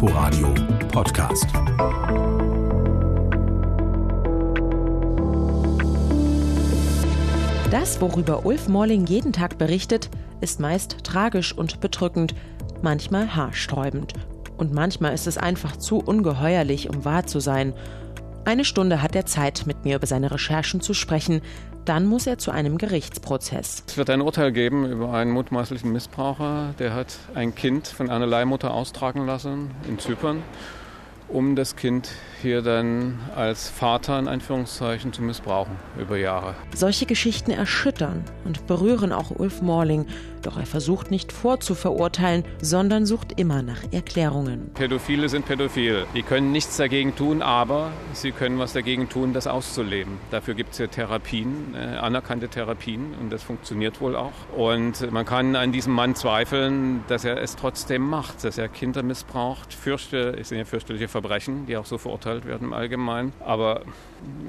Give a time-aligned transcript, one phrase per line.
[0.00, 0.54] Inforadio
[0.92, 1.48] Podcast.
[7.72, 10.08] Das, worüber Ulf Morling jeden Tag berichtet,
[10.40, 12.36] ist meist tragisch und bedrückend,
[12.80, 14.12] manchmal haarsträubend.
[14.56, 17.72] Und manchmal ist es einfach zu ungeheuerlich, um wahr zu sein.
[18.48, 21.42] Eine Stunde hat er Zeit, mit mir über seine Recherchen zu sprechen.
[21.84, 23.82] Dann muss er zu einem Gerichtsprozess.
[23.86, 26.74] Es wird ein Urteil geben über einen mutmaßlichen Missbraucher.
[26.78, 30.42] Der hat ein Kind von einer Leihmutter austragen lassen in Zypern,
[31.28, 32.08] um das Kind
[32.40, 36.54] hier dann als Vater in Anführungszeichen zu missbrauchen über Jahre.
[36.74, 40.06] Solche Geschichten erschüttern und berühren auch Ulf Morling.
[40.42, 44.70] Doch er versucht nicht vorzuverurteilen, sondern sucht immer nach Erklärungen.
[44.74, 46.06] Pädophile sind pädophil.
[46.14, 50.18] Die können nichts dagegen tun, aber sie können was dagegen tun, das auszuleben.
[50.30, 54.32] Dafür gibt es ja Therapien, äh, anerkannte Therapien und das funktioniert wohl auch.
[54.56, 59.02] Und man kann an diesem Mann zweifeln, dass er es trotzdem macht, dass er Kinder
[59.02, 59.74] missbraucht.
[59.74, 63.32] Fürchte, es sind ja fürchterliche Verbrechen, die auch so verurteilt werden im Allgemeinen.
[63.44, 63.82] Aber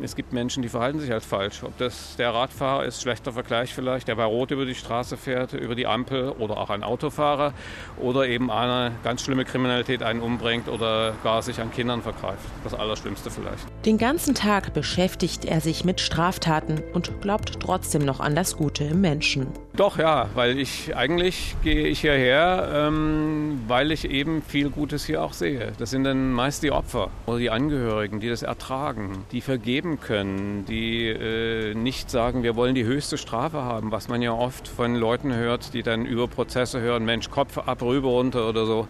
[0.02, 1.64] es gibt Menschen, die verhalten sich halt falsch.
[1.64, 5.54] Ob das der Radfahrer ist, schlechter Vergleich vielleicht, der bei Rot über die Straße fährt,
[5.54, 7.54] über die Ampel oder auch ein Autofahrer
[7.98, 12.46] oder eben eine ganz schlimme Kriminalität einen umbringt oder gar sich an Kindern vergreift.
[12.64, 13.66] Das Allerschlimmste vielleicht.
[13.86, 18.86] Den ganzen Tag beschäftigt er sich mit Straftaten und glaubt trotzdem noch an das Gute
[18.86, 19.48] im Menschen.
[19.80, 25.24] Doch, ja, weil ich eigentlich gehe ich hierher, ähm, weil ich eben viel Gutes hier
[25.24, 25.72] auch sehe.
[25.78, 30.66] Das sind dann meist die Opfer oder die Angehörigen, die das ertragen, die vergeben können,
[30.66, 34.96] die äh, nicht sagen, wir wollen die höchste Strafe haben, was man ja oft von
[34.96, 38.88] Leuten hört, die dann über Prozesse hören, Mensch, Kopf ab, rüber, runter oder so.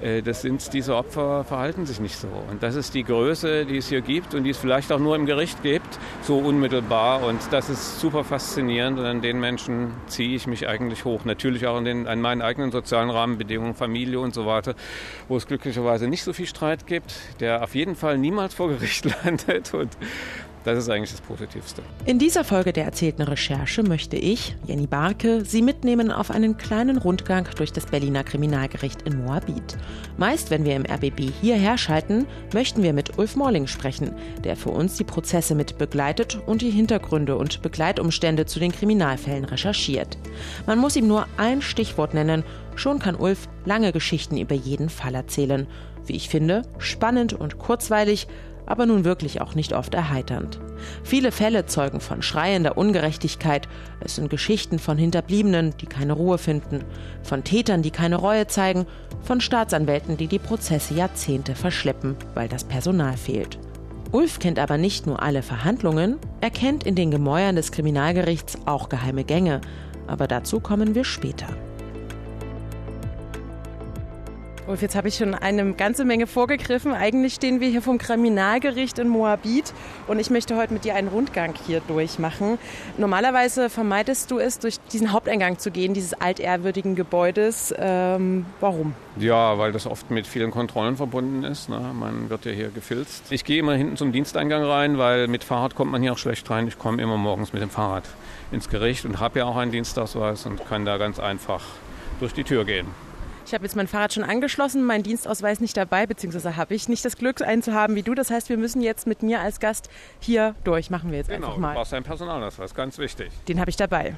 [0.00, 2.28] Äh, das sind diese Opfer verhalten sich nicht so.
[2.50, 5.16] Und das ist die Größe, die es hier gibt und die es vielleicht auch nur
[5.16, 7.24] im Gericht gibt, so unmittelbar.
[7.24, 11.24] Und das ist super faszinierend und an den Menschen ziehe ich mich eigentlich hoch.
[11.24, 14.74] Natürlich auch an, den, an meinen eigenen sozialen Rahmenbedingungen, Familie und so weiter,
[15.28, 19.04] wo es glücklicherweise nicht so viel Streit gibt, der auf jeden Fall niemals vor Gericht
[19.24, 19.96] landet und
[20.64, 21.82] das ist eigentlich das Positivste.
[22.06, 26.98] In dieser Folge der erzählten Recherche möchte ich, Jenny Barke, Sie mitnehmen auf einen kleinen
[26.98, 29.76] Rundgang durch das Berliner Kriminalgericht in Moabit.
[30.16, 34.12] Meist, wenn wir im RBB hierher schalten, möchten wir mit Ulf Morling sprechen,
[34.42, 39.44] der für uns die Prozesse mit begleitet und die Hintergründe und Begleitumstände zu den Kriminalfällen
[39.44, 40.16] recherchiert.
[40.66, 42.42] Man muss ihm nur ein Stichwort nennen,
[42.74, 45.66] schon kann Ulf lange Geschichten über jeden Fall erzählen.
[46.06, 48.26] Wie ich finde, spannend und kurzweilig,
[48.66, 50.58] aber nun wirklich auch nicht oft erheiternd.
[51.02, 53.68] Viele Fälle zeugen von schreiender Ungerechtigkeit.
[54.00, 56.84] Es sind Geschichten von Hinterbliebenen, die keine Ruhe finden,
[57.22, 58.86] von Tätern, die keine Reue zeigen,
[59.22, 63.58] von Staatsanwälten, die die Prozesse Jahrzehnte verschleppen, weil das Personal fehlt.
[64.12, 68.88] Ulf kennt aber nicht nur alle Verhandlungen, er kennt in den Gemäuern des Kriminalgerichts auch
[68.88, 69.60] geheime Gänge.
[70.06, 71.48] Aber dazu kommen wir später.
[74.66, 76.94] Ulf, jetzt habe ich schon eine ganze Menge vorgegriffen.
[76.94, 79.74] Eigentlich stehen wir hier vom Kriminalgericht in Moabit
[80.06, 82.56] und ich möchte heute mit dir einen Rundgang hier durchmachen.
[82.96, 87.74] Normalerweise vermeidest du es, durch diesen Haupteingang zu gehen, dieses altehrwürdigen Gebäudes.
[87.76, 88.94] Ähm, warum?
[89.18, 91.68] Ja, weil das oft mit vielen Kontrollen verbunden ist.
[91.68, 91.78] Ne?
[91.92, 93.24] Man wird ja hier gefilzt.
[93.30, 96.48] Ich gehe immer hinten zum Diensteingang rein, weil mit Fahrrad kommt man hier auch schlecht
[96.48, 96.68] rein.
[96.68, 98.04] Ich komme immer morgens mit dem Fahrrad
[98.50, 101.62] ins Gericht und habe ja auch einen Dienstausweis und kann da ganz einfach
[102.18, 102.86] durch die Tür gehen.
[103.46, 107.04] Ich habe jetzt mein Fahrrad schon angeschlossen, meinen Dienstausweis nicht dabei, beziehungsweise habe ich nicht
[107.04, 108.14] das Glück, einen zu haben wie du.
[108.14, 110.88] Das heißt, wir müssen jetzt mit mir als Gast hier durch.
[110.88, 111.68] Machen wir jetzt genau, einfach mal.
[111.68, 113.30] Du brauchst einen Personalausweis, ganz wichtig.
[113.46, 114.14] Den habe ich dabei.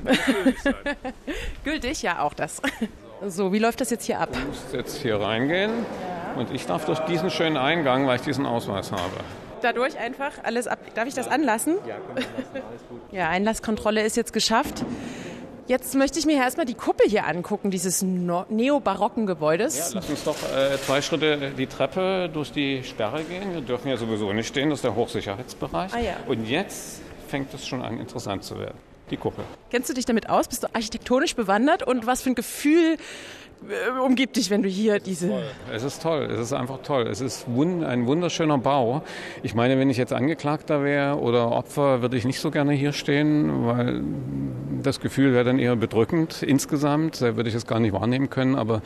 [1.65, 2.63] Gültig, ja, auch das.
[3.27, 4.29] So, wie läuft das jetzt hier ab?
[4.33, 6.41] Du musst jetzt hier reingehen ja.
[6.41, 9.25] und ich darf durch diesen schönen Eingang, weil ich diesen Ausweis habe
[9.67, 10.79] dadurch einfach alles ab.
[10.95, 11.77] Darf ich das anlassen?
[11.87, 12.37] Ja, wir lassen.
[12.55, 13.01] Alles gut.
[13.11, 14.85] Ja, Einlasskontrolle ist jetzt geschafft.
[15.69, 19.77] Jetzt möchte ich mir erstmal die Kuppel hier angucken, dieses neobarocken Gebäudes.
[19.77, 23.53] Ja, lass uns doch äh, zwei Schritte die Treppe durch die Sperre gehen.
[23.53, 25.93] Wir dürfen ja sowieso nicht stehen, das ist der Hochsicherheitsbereich.
[25.93, 26.17] Ah, ja.
[26.29, 28.79] Und jetzt fängt es schon an, interessant zu werden.
[29.11, 29.45] Die Kuppel.
[29.71, 30.47] Kennst du dich damit aus?
[30.49, 31.83] Bist du architektonisch bewandert?
[31.83, 32.97] Und was für ein Gefühl
[34.05, 35.31] umgibt dich, wenn du hier diese.
[35.73, 37.07] Es ist toll, es ist einfach toll.
[37.11, 39.03] Es ist ein wunderschöner Bau.
[39.43, 42.93] Ich meine, wenn ich jetzt Angeklagter wäre oder Opfer, würde ich nicht so gerne hier
[42.93, 44.03] stehen, weil
[44.83, 47.21] das Gefühl wäre dann eher bedrückend insgesamt.
[47.21, 48.55] Da würde ich es gar nicht wahrnehmen können.
[48.55, 48.83] Aber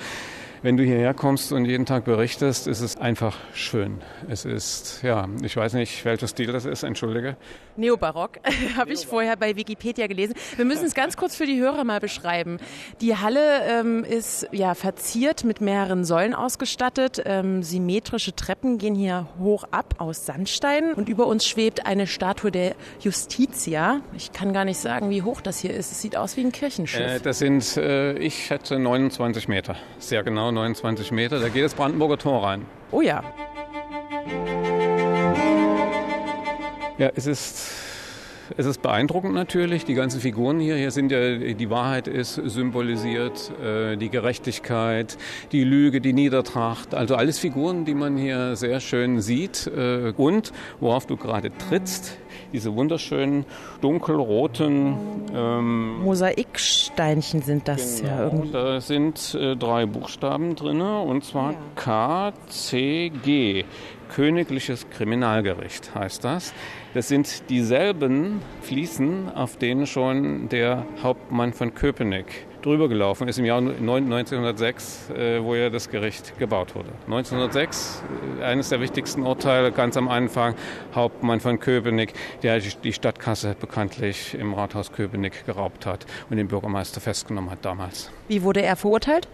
[0.63, 4.03] wenn du hierher kommst und jeden Tag berichtest, ist es einfach schön.
[4.29, 7.37] Es ist, ja, ich weiß nicht, welcher Stil das ist, entschuldige.
[7.77, 8.41] Neobarock,
[8.77, 10.35] habe ich vorher bei Wikipedia gelesen.
[10.57, 12.59] Wir müssen es ganz kurz für die Hörer mal beschreiben.
[13.01, 17.23] Die Halle ähm, ist ja verziert mit mehreren Säulen ausgestattet.
[17.25, 22.51] Ähm, symmetrische Treppen gehen hier hoch ab aus Sandstein und über uns schwebt eine Statue
[22.51, 24.03] der Justitia.
[24.15, 25.91] Ich kann gar nicht sagen, wie hoch das hier ist.
[25.91, 27.01] Es sieht aus wie ein Kirchenschiff.
[27.01, 29.77] Äh, das sind, äh, ich schätze, 29 Meter.
[29.99, 31.41] Sehr genau genau 29 Meter.
[31.41, 32.67] Da geht das Brandenburger Tor rein.
[32.91, 33.23] Oh ja.
[36.99, 37.77] Ja, es ist
[38.57, 40.75] es ist beeindruckend natürlich, die ganzen Figuren hier.
[40.75, 45.17] Hier sind ja, die Wahrheit ist symbolisiert, äh, die Gerechtigkeit,
[45.53, 46.95] die Lüge, die Niedertracht.
[46.95, 49.69] Also alles Figuren, die man hier sehr schön sieht.
[49.69, 52.19] Äh, und worauf du gerade trittst,
[52.53, 53.45] diese wunderschönen
[53.81, 54.97] dunkelroten
[55.35, 58.51] ähm, Mosaiksteinchen sind das genau, ja irgendwie.
[58.53, 61.59] Da sind äh, drei Buchstaben drin und zwar ja.
[61.77, 63.65] K, C, G.
[64.11, 66.53] Königliches Kriminalgericht heißt das.
[66.95, 73.45] Das sind dieselben Fliesen, auf denen schon der Hauptmann von Köpenick drüber gelaufen ist im
[73.45, 76.91] Jahr 1906, äh, wo ja das Gericht gebaut wurde.
[77.07, 78.03] 1906,
[78.41, 80.55] äh, eines der wichtigsten Urteile ganz am Anfang,
[80.95, 87.01] Hauptmann von Köpenick, der die Stadtkasse bekanntlich im Rathaus Köpenick geraubt hat und den Bürgermeister
[87.01, 88.11] festgenommen hat damals.
[88.29, 89.29] Wie wurde er verurteilt?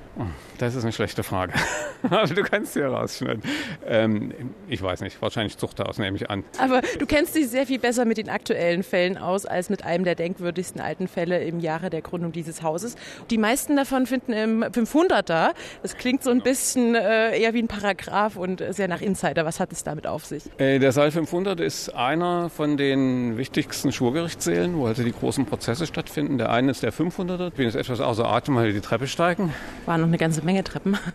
[0.59, 1.53] Das ist eine schlechte Frage.
[2.03, 3.43] Aber du kannst sie herausschneiden.
[3.87, 4.33] Ähm,
[4.69, 6.45] ich weiß nicht, wahrscheinlich Zuchthaus nehme ich an.
[6.59, 10.05] Aber du kennst dich sehr viel besser mit den aktuellen Fällen aus als mit einem
[10.05, 12.97] der denkwürdigsten alten Fälle im Jahre der Gründung dieses Hauses.
[13.31, 15.51] Die meisten davon finden im 500er.
[15.83, 19.45] Das klingt so ein bisschen äh, eher wie ein Paragraph und sehr nach Insider.
[19.45, 20.45] Was hat es damit auf sich?
[20.59, 25.87] Äh, der Saal 500 ist einer von den wichtigsten Schwurgerichtssälen, wo also die großen Prozesse
[25.87, 26.39] stattfinden.
[26.39, 27.49] Der eine ist der 500er.
[27.49, 29.53] Ich bin jetzt etwas außer Atem, weil wir die Treppe steigen.
[29.85, 30.97] War noch eine ganze Menge Treppen.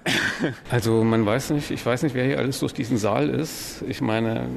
[0.71, 3.83] Also man weiß nicht, ich weiß nicht, wer hier alles durch diesen Saal ist.
[3.87, 4.47] Ich meine,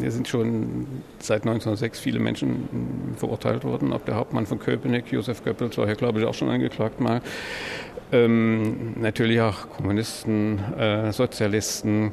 [0.00, 0.86] hier sind schon
[1.18, 3.92] seit 1906 viele Menschen verurteilt worden.
[3.92, 7.20] Ob der Hauptmann von Köpenick, Josef Goebbels, war hier glaube ich auch schon angeklagt mal.
[8.10, 12.12] Ähm, natürlich auch Kommunisten, äh, Sozialisten.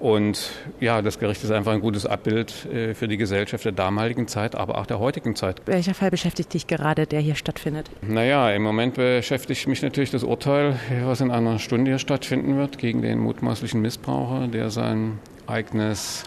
[0.00, 4.28] Und ja, das Gericht ist einfach ein gutes Abbild äh, für die Gesellschaft der damaligen
[4.28, 5.60] Zeit, aber auch der heutigen Zeit.
[5.66, 7.90] Welcher Fall beschäftigt dich gerade, der hier stattfindet?
[8.00, 12.78] Naja, im Moment beschäftigt mich natürlich das Urteil, was in einer Stunde hier stattfinden wird,
[12.78, 16.24] gegen den mutmaßlichen Missbraucher, der sein eigenes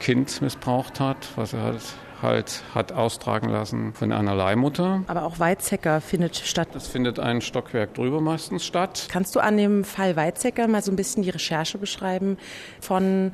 [0.00, 1.82] Kind missbraucht hat, was er halt
[2.22, 5.02] halt hat austragen lassen von einer Leihmutter.
[5.06, 6.68] Aber auch Weizsäcker findet statt.
[6.72, 9.08] Das findet ein Stockwerk drüber meistens statt.
[9.10, 12.38] Kannst du an dem Fall Weizsäcker mal so ein bisschen die Recherche beschreiben
[12.80, 13.32] von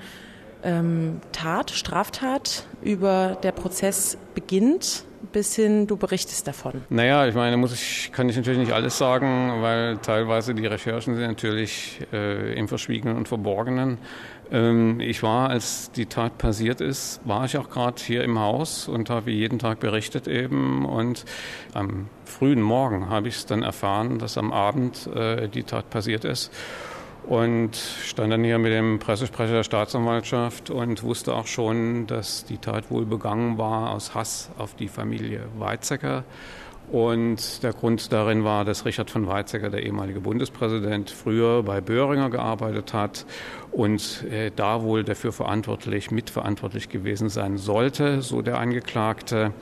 [0.62, 5.04] ähm, Tat, Straftat über der Prozess beginnt?
[5.32, 6.82] bis hin, du berichtest davon?
[6.88, 11.14] Naja, ich meine, muss ich, kann ich natürlich nicht alles sagen, weil teilweise die Recherchen
[11.14, 13.98] sind natürlich äh, im Verschwiegenen und Verborgenen.
[14.50, 18.88] Ähm, ich war, als die Tat passiert ist, war ich auch gerade hier im Haus
[18.88, 20.84] und habe jeden Tag berichtet eben.
[20.84, 21.24] Und
[21.74, 26.24] am frühen Morgen habe ich es dann erfahren, dass am Abend äh, die Tat passiert
[26.24, 26.52] ist.
[27.26, 32.56] Und stand dann hier mit dem Pressesprecher der Staatsanwaltschaft und wusste auch schon, dass die
[32.56, 36.24] Tat wohl begangen war aus Hass auf die Familie Weizsäcker
[36.90, 42.30] und der Grund darin war, dass Richard von Weizsäcker, der ehemalige Bundespräsident, früher bei Böhringer
[42.30, 43.26] gearbeitet hat
[43.72, 49.52] und äh, da wohl dafür verantwortlich, mitverantwortlich gewesen sein sollte, so der Angeklagte,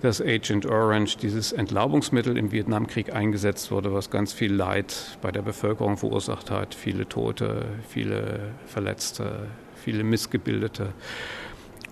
[0.00, 5.42] dass Agent Orange dieses Entlaubungsmittel im Vietnamkrieg eingesetzt wurde, was ganz viel Leid bei der
[5.42, 9.46] Bevölkerung verursacht hat, viele Tote, viele Verletzte,
[9.76, 10.92] viele Missgebildete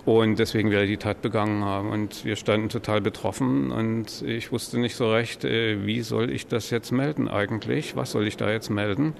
[0.05, 1.89] und deswegen wir die Tat begangen haben.
[1.89, 6.47] Und wir standen total betroffen und ich wusste nicht so recht, äh, wie soll ich
[6.47, 7.95] das jetzt melden eigentlich?
[7.95, 9.13] Was soll ich da jetzt melden?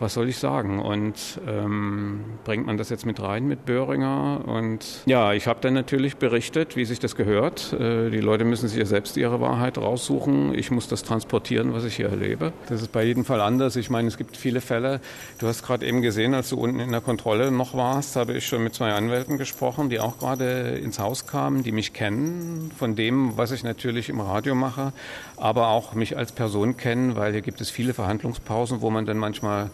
[0.00, 0.80] Was soll ich sagen?
[0.80, 4.42] Und ähm, bringt man das jetzt mit rein mit Böhringer?
[4.46, 7.74] Und ja, ich habe dann natürlich berichtet, wie sich das gehört.
[7.74, 10.54] Äh, die Leute müssen sich ja selbst ihre Wahrheit raussuchen.
[10.54, 12.52] Ich muss das transportieren, was ich hier erlebe.
[12.68, 13.76] Das ist bei jedem Fall anders.
[13.76, 15.00] Ich meine, es gibt viele Fälle.
[15.38, 18.46] Du hast gerade eben gesehen, als du unten in der Kontrolle noch warst, habe ich
[18.46, 22.96] schon mit zwei Anwälten gesprochen, die auch gerade ins Haus kamen, die mich kennen von
[22.96, 24.94] dem, was ich natürlich im Radio mache,
[25.36, 29.18] aber auch mich als Person kennen, weil hier gibt es viele Verhandlungspausen, wo man dann
[29.18, 29.70] manchmal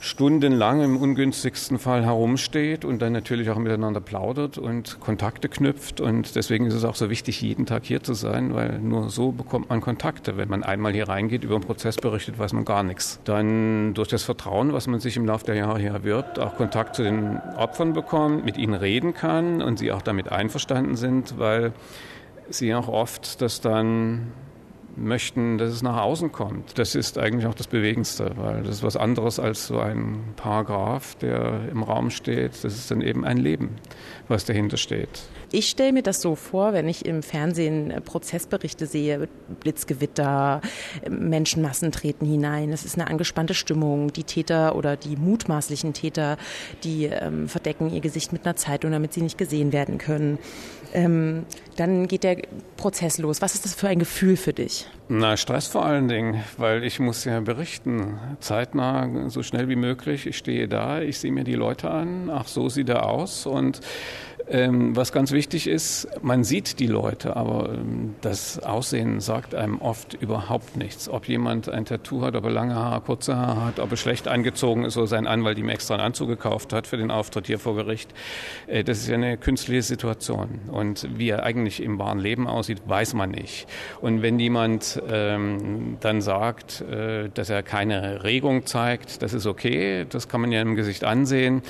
[0.00, 6.00] stundenlang im ungünstigsten Fall herumsteht und dann natürlich auch miteinander plaudert und Kontakte knüpft.
[6.00, 9.32] Und deswegen ist es auch so wichtig, jeden Tag hier zu sein, weil nur so
[9.32, 10.36] bekommt man Kontakte.
[10.36, 13.20] Wenn man einmal hier reingeht, über einen Prozess berichtet, weiß man gar nichts.
[13.24, 16.94] Dann durch das Vertrauen, was man sich im Laufe der Jahre hier erwirbt, auch Kontakt
[16.94, 21.72] zu den Opfern bekommt, mit ihnen reden kann und sie auch damit einverstanden sind, weil
[22.50, 24.32] sie auch oft das dann
[24.98, 26.78] möchten, dass es nach außen kommt.
[26.78, 31.14] Das ist eigentlich auch das Bewegendste, weil das ist was anderes als so ein Paragraph,
[31.16, 32.64] der im Raum steht.
[32.64, 33.76] Das ist dann eben ein Leben,
[34.28, 35.08] was dahinter steht.
[35.50, 39.28] Ich stelle mir das so vor, wenn ich im Fernsehen äh, Prozessberichte sehe,
[39.60, 40.60] Blitzgewitter,
[41.08, 46.36] Menschenmassen treten hinein, es ist eine angespannte Stimmung, die Täter oder die mutmaßlichen Täter,
[46.84, 50.38] die ähm, verdecken ihr Gesicht mit einer Zeitung, damit sie nicht gesehen werden können.
[50.92, 51.44] Ähm,
[51.76, 52.38] dann geht der
[52.76, 53.40] Prozess los.
[53.40, 54.86] Was ist das für ein Gefühl für dich?
[55.08, 60.26] Na, Stress vor allen Dingen, weil ich muss ja berichten, zeitnah, so schnell wie möglich.
[60.26, 63.80] Ich stehe da, ich sehe mir die Leute an, ach, so sieht er aus und
[64.50, 69.80] ähm, was ganz wichtig ist, man sieht die Leute, aber ähm, das Aussehen sagt einem
[69.80, 71.08] oft überhaupt nichts.
[71.08, 74.28] Ob jemand ein Tattoo hat, ob er lange Haare, kurze Haare hat, ob er schlecht
[74.28, 77.58] angezogen ist oder sein Anwalt ihm extra einen Anzug gekauft hat für den Auftritt hier
[77.58, 78.12] vor Gericht.
[78.66, 80.60] Äh, das ist ja eine künstliche Situation.
[80.72, 83.66] Und wie er eigentlich im wahren Leben aussieht, weiß man nicht.
[84.00, 90.06] Und wenn jemand ähm, dann sagt, äh, dass er keine Regung zeigt, das ist okay,
[90.08, 91.62] das kann man ja im Gesicht ansehen.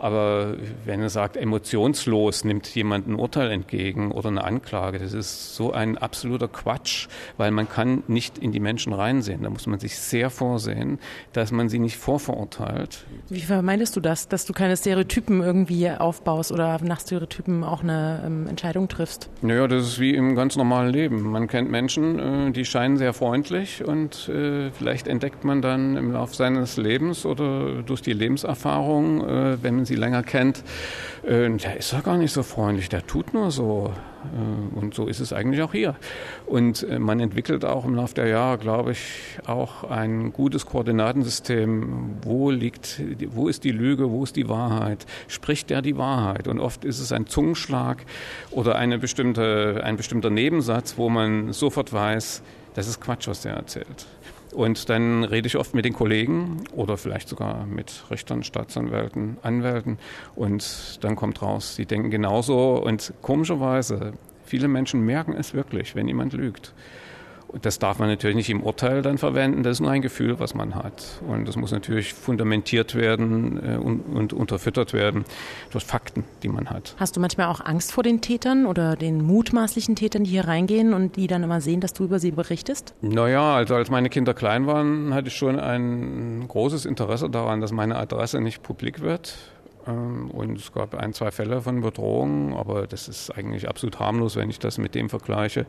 [0.00, 0.54] Aber
[0.84, 5.72] wenn er sagt, emotionslos nimmt jemand ein Urteil entgegen oder eine Anklage, das ist so
[5.72, 9.42] ein absoluter Quatsch, weil man kann nicht in die Menschen reinsehen.
[9.42, 10.98] Da muss man sich sehr vorsehen,
[11.32, 13.04] dass man sie nicht vorverurteilt.
[13.28, 18.22] Wie vermeidest du das, dass du keine Stereotypen irgendwie aufbaust oder nach Stereotypen auch eine
[18.24, 19.28] ähm, Entscheidung triffst?
[19.42, 21.22] Naja, das ist wie im ganz normalen Leben.
[21.30, 26.12] Man kennt Menschen, äh, die scheinen sehr freundlich und äh, vielleicht entdeckt man dann im
[26.12, 30.64] Laufe seines Lebens oder durch die Lebenserfahrung, äh, wenn man sie länger kennt,
[31.22, 33.92] äh, der ist ja gar nicht so freundlich, der tut nur so.
[34.24, 35.96] Äh, und so ist es eigentlich auch hier.
[36.46, 42.18] Und äh, man entwickelt auch im Laufe der Jahre, glaube ich, auch ein gutes Koordinatensystem.
[42.22, 43.02] Wo liegt,
[43.34, 45.06] wo ist die Lüge, wo ist die Wahrheit?
[45.28, 46.48] Spricht der die Wahrheit?
[46.48, 48.04] Und oft ist es ein Zungenschlag
[48.50, 52.42] oder eine bestimmte, ein bestimmter Nebensatz, wo man sofort weiß,
[52.74, 54.06] das ist Quatsch, was der erzählt.
[54.52, 59.98] Und dann rede ich oft mit den Kollegen oder vielleicht sogar mit Richtern, Staatsanwälten, Anwälten.
[60.34, 62.74] Und dann kommt raus, sie denken genauso.
[62.82, 64.12] Und komischerweise,
[64.44, 66.74] viele Menschen merken es wirklich, wenn jemand lügt.
[67.62, 70.54] Das darf man natürlich nicht im Urteil dann verwenden, das ist nur ein Gefühl, was
[70.54, 71.20] man hat.
[71.26, 75.24] Und das muss natürlich fundamentiert werden äh, und, und, unterfüttert werden
[75.70, 76.94] durch Fakten, die man hat.
[76.98, 80.94] Hast du manchmal auch Angst vor den Tätern oder den mutmaßlichen Tätern, die hier reingehen
[80.94, 82.94] und die dann immer sehen, dass du über sie berichtest?
[83.00, 87.72] Naja, also als meine Kinder klein waren, hatte ich schon ein großes Interesse daran, dass
[87.72, 89.36] meine Adresse nicht publik wird
[89.90, 94.50] und es gab ein, zwei Fälle von Bedrohungen, aber das ist eigentlich absolut harmlos, wenn
[94.50, 95.66] ich das mit dem vergleiche,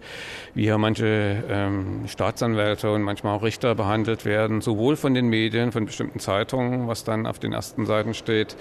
[0.54, 5.72] wie hier manche ähm, Staatsanwälte und manchmal auch Richter behandelt werden, sowohl von den Medien,
[5.72, 8.56] von bestimmten Zeitungen, was dann auf den ersten Seiten steht,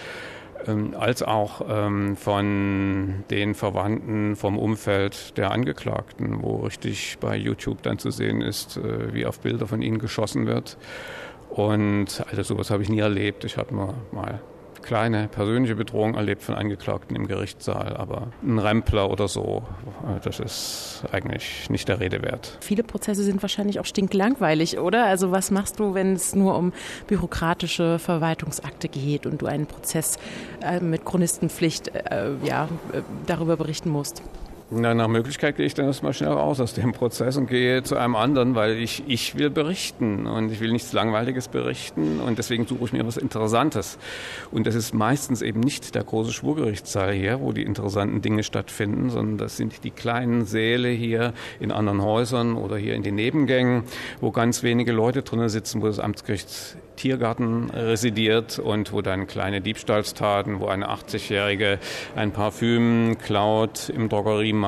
[0.66, 7.82] ähm, als auch ähm, von den Verwandten vom Umfeld der Angeklagten, wo richtig bei YouTube
[7.82, 10.76] dann zu sehen ist, äh, wie auf Bilder von ihnen geschossen wird.
[11.50, 13.44] Und also sowas habe ich nie erlebt.
[13.44, 14.40] Ich habe nur mal
[14.82, 19.62] kleine persönliche Bedrohung erlebt von Angeklagten im Gerichtssaal, aber ein Rempler oder so,
[20.22, 22.58] das ist eigentlich nicht der Rede wert.
[22.60, 25.06] Viele Prozesse sind wahrscheinlich auch stinklangweilig, oder?
[25.06, 26.72] Also was machst du, wenn es nur um
[27.06, 30.18] bürokratische Verwaltungsakte geht und du einen Prozess
[30.62, 34.22] äh, mit Chronistenpflicht äh, ja, äh, darüber berichten musst?
[34.72, 37.96] Na, nach Möglichkeit gehe ich dann erstmal schnell raus aus dem Prozess und gehe zu
[37.96, 42.68] einem anderen, weil ich, ich will berichten und ich will nichts Langweiliges berichten und deswegen
[42.68, 43.98] suche ich mir was Interessantes.
[44.52, 49.10] Und das ist meistens eben nicht der große Schwurgerichtssaal hier, wo die interessanten Dinge stattfinden,
[49.10, 53.82] sondern das sind die kleinen Säle hier in anderen Häusern oder hier in den Nebengängen,
[54.20, 59.62] wo ganz wenige Leute drinnen sitzen, wo das Amtsgericht Tiergarten residiert und wo dann kleine
[59.62, 61.78] Diebstahlstaten, wo eine 80-Jährige
[62.14, 64.59] ein Parfüm klaut im Drogeriemarkt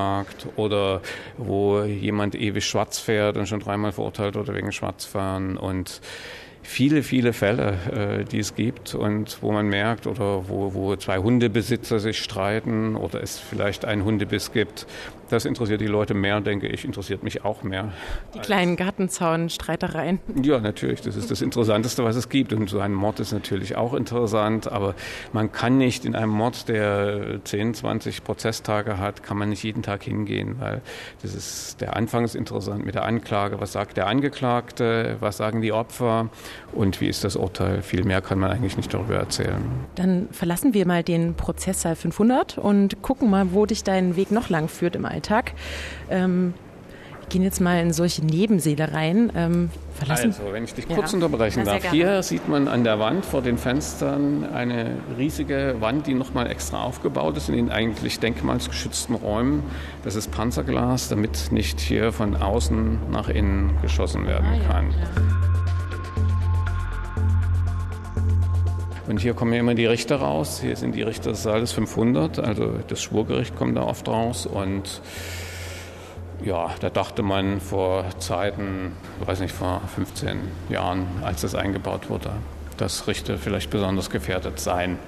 [0.57, 1.01] oder
[1.39, 6.01] wo jemand ewig schwarz fährt und schon dreimal verurteilt wurde wegen Schwarzfahren und
[6.63, 11.19] viele, viele Fälle, äh, die es gibt und wo man merkt oder wo, wo zwei
[11.19, 14.87] Hundebesitzer sich streiten oder es vielleicht einen Hundebiss gibt.
[15.33, 17.91] Das interessiert die Leute mehr, denke ich, interessiert mich auch mehr.
[18.35, 20.21] Die kleinen Gartenzaun-Streitereien.
[20.43, 21.01] Ja, natürlich.
[21.01, 22.53] Das ist das Interessanteste, was es gibt.
[22.53, 24.71] Und so ein Mord ist natürlich auch interessant.
[24.71, 24.95] Aber
[25.33, 29.83] man kann nicht in einem Mord, der 10, 20 Prozesstage hat, kann man nicht jeden
[29.83, 30.83] Tag hingehen, weil
[31.23, 33.59] das ist, der Anfang ist interessant mit der Anklage.
[33.59, 35.17] Was sagt der Angeklagte?
[35.21, 36.29] Was sagen die Opfer?
[36.73, 37.83] und wie ist das Urteil.
[37.83, 39.63] Viel mehr kann man eigentlich nicht darüber erzählen.
[39.95, 44.49] Dann verlassen wir mal den Prozesssaal 500 und gucken mal, wo dich dein Weg noch
[44.49, 45.22] lang führt im Alltag.
[46.11, 46.55] Ähm,
[47.21, 49.33] wir gehen jetzt mal in solche Nebensäle rein.
[49.35, 50.35] Ähm, verlassen.
[50.39, 51.17] Also, wenn ich dich kurz ja.
[51.17, 51.91] unterbrechen darf.
[51.91, 56.83] Hier sieht man an der Wand vor den Fenstern eine riesige Wand, die nochmal extra
[56.83, 59.63] aufgebaut ist in den eigentlich denkmalsgeschützten Räumen.
[60.05, 64.91] Das ist Panzerglas, damit nicht hier von außen nach innen geschossen werden ah, kann.
[64.91, 65.42] Ja,
[69.13, 70.63] Und hier kommen ja immer die Richter raus.
[70.63, 74.47] Hier sind die Richter des Saales 500, also das Schwurgericht kommt da oft raus.
[74.47, 75.03] Und
[76.43, 80.39] ja, da dachte man vor Zeiten, ich weiß nicht, vor 15
[80.71, 82.31] Jahren, als das eingebaut wurde,
[82.79, 84.99] dass Richter vielleicht besonders gefährdet seien.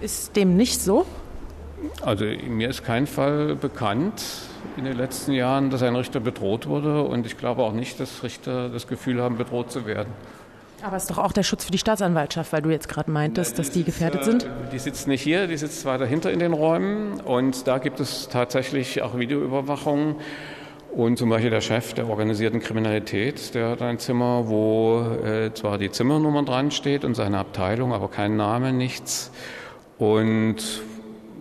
[0.00, 1.04] Ist dem nicht so?
[2.00, 4.24] Also mir ist kein Fall bekannt
[4.78, 8.22] in den letzten Jahren, dass ein Richter bedroht wurde und ich glaube auch nicht, dass
[8.22, 10.14] Richter das Gefühl haben, bedroht zu werden.
[10.84, 13.58] Aber es ist doch auch der Schutz für die Staatsanwaltschaft, weil du jetzt gerade meintest,
[13.58, 14.46] dass die gefährdet sind.
[14.70, 18.28] Die sitzt nicht hier, die sitzt weiter hinter in den Räumen und da gibt es
[18.28, 20.16] tatsächlich auch Videoüberwachung.
[20.94, 25.78] Und zum Beispiel der Chef der organisierten Kriminalität, der hat ein Zimmer, wo äh, zwar
[25.78, 29.32] die Zimmernummer dran steht und seine Abteilung, aber kein Name, nichts.
[29.98, 30.82] Und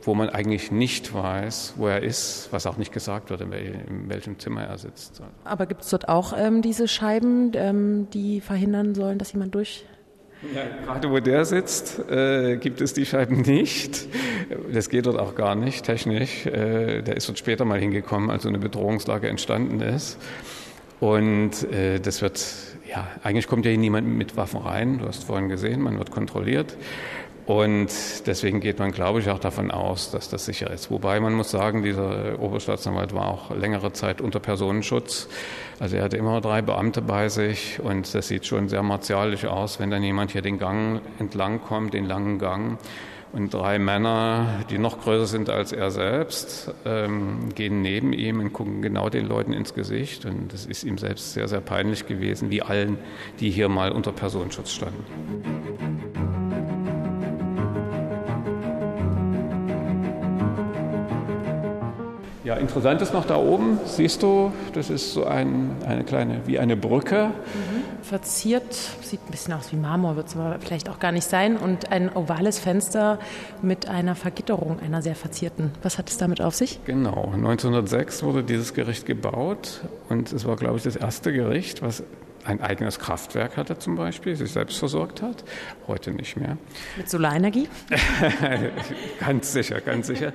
[0.03, 4.37] wo man eigentlich nicht weiß, wo er ist, was auch nicht gesagt wird, in, welchem
[4.39, 5.21] Zimmer er sitzt.
[5.43, 9.85] Aber gibt es dort auch ähm, diese Scheiben, ähm, die verhindern sollen, dass jemand durch
[10.53, 14.07] ja, gerade wo der sitzt, äh, gibt es die Scheiben nicht.
[14.73, 16.45] Das geht dort auch gar nicht technisch.
[16.45, 20.17] Äh, der ist dort später mal hingekommen, als so eine Bedrohungslage entstanden ist.
[20.99, 22.45] Und äh, das wird,
[22.89, 24.99] ja, eigentlich kommt ja hier niemand mit Waffen rein.
[24.99, 26.75] Du hast vorhin gesehen, man wird kontrolliert.
[27.45, 27.89] Und
[28.25, 30.89] deswegen geht man, glaube ich, auch davon aus, dass das sicher ist.
[30.89, 35.27] Wobei man muss sagen, dieser Oberstaatsanwalt war auch längere Zeit unter Personenschutz.
[35.79, 39.79] Also er hatte immer drei Beamte bei sich und das sieht schon sehr martialisch aus,
[39.79, 42.77] wenn dann jemand hier den Gang entlang kommt, den langen Gang.
[43.33, 48.53] Und drei Männer, die noch größer sind als er selbst, ähm, gehen neben ihm und
[48.53, 50.25] gucken genau den Leuten ins Gesicht.
[50.25, 52.99] Und das ist ihm selbst sehr, sehr peinlich gewesen, wie allen,
[53.39, 56.42] die hier mal unter Personenschutz standen.
[62.43, 66.59] Ja, interessant ist noch da oben, siehst du, das ist so ein, eine kleine, wie
[66.59, 67.27] eine Brücke.
[67.27, 68.03] Mhm.
[68.03, 71.55] Verziert, sieht ein bisschen aus wie Marmor, wird es aber vielleicht auch gar nicht sein.
[71.55, 73.17] Und ein ovales Fenster
[73.61, 75.71] mit einer Vergitterung, einer sehr verzierten.
[75.83, 76.81] Was hat es damit auf sich?
[76.83, 82.03] Genau, 1906 wurde dieses Gericht gebaut und es war, glaube ich, das erste Gericht, was
[82.43, 85.45] ein eigenes Kraftwerk hatte zum Beispiel, sich selbst versorgt hat.
[85.87, 86.57] Heute nicht mehr.
[86.97, 87.69] Mit Solarenergie?
[89.21, 90.33] ganz sicher, ganz sicher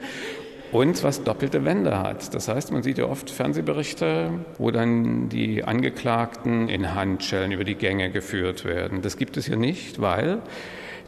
[0.72, 2.34] und was doppelte Wände hat.
[2.34, 7.74] Das heißt, man sieht ja oft Fernsehberichte, wo dann die Angeklagten in Handschellen über die
[7.74, 9.02] Gänge geführt werden.
[9.02, 10.40] Das gibt es hier nicht, weil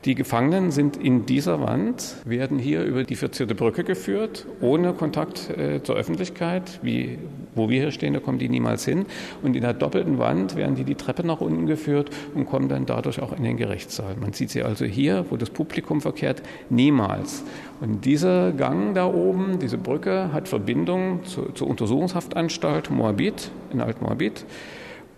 [0.06, 5.50] die Gefangenen sind in dieser Wand, werden hier über die verzierte Brücke geführt, ohne Kontakt
[5.50, 6.80] äh, zur Öffentlichkeit.
[6.82, 7.18] Wie,
[7.54, 9.04] wo wir hier stehen, da kommen die niemals hin.
[9.42, 12.86] Und in der doppelten Wand werden die die Treppe nach unten geführt und kommen dann
[12.86, 14.16] dadurch auch in den Gerichtssaal.
[14.18, 17.42] Man sieht sie also hier, wo das Publikum verkehrt, niemals.
[17.82, 24.46] Und dieser Gang da oben, diese Brücke, hat Verbindung zu, zur Untersuchungshaftanstalt Moabit in Alt-Moabit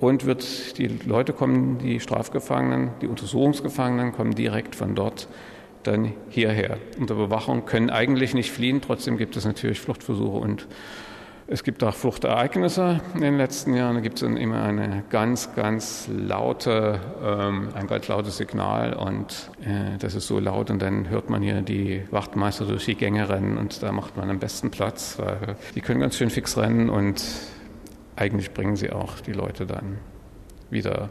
[0.03, 5.29] und wird die Leute kommen, die Strafgefangenen, die Untersuchungsgefangenen kommen direkt von dort
[5.85, 6.79] dann hierher.
[6.99, 10.67] Unter Bewachung können eigentlich nicht fliehen, trotzdem gibt es natürlich Fluchtversuche und
[11.47, 13.95] es gibt auch Fluchtereignisse in den letzten Jahren.
[13.95, 19.51] Da gibt es dann immer eine ganz, ganz laute, ähm, ein ganz lautes Signal und
[19.61, 23.29] äh, das ist so laut und dann hört man hier die Wachtmeister durch die Gänge
[23.29, 26.91] rennen und da macht man am besten Platz, weil die können ganz schön fix rennen
[26.91, 27.23] und
[28.17, 29.99] eigentlich bringen sie auch die Leute dann
[30.71, 31.09] wieder